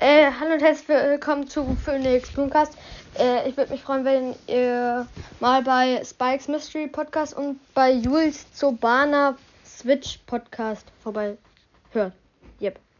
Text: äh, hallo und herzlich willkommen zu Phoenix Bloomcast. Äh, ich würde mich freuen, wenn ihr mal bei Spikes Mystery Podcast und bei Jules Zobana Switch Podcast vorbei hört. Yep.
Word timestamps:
äh, 0.00 0.30
hallo 0.40 0.54
und 0.54 0.62
herzlich 0.62 0.88
willkommen 0.88 1.46
zu 1.46 1.76
Phoenix 1.84 2.30
Bloomcast. 2.32 2.76
Äh, 3.18 3.48
ich 3.48 3.56
würde 3.56 3.70
mich 3.70 3.82
freuen, 3.82 4.04
wenn 4.04 4.34
ihr 4.46 5.06
mal 5.40 5.62
bei 5.62 6.02
Spikes 6.04 6.48
Mystery 6.48 6.86
Podcast 6.88 7.36
und 7.36 7.60
bei 7.74 7.92
Jules 7.92 8.50
Zobana 8.52 9.36
Switch 9.64 10.18
Podcast 10.26 10.86
vorbei 11.02 11.36
hört. 11.92 12.12
Yep. 12.60 12.80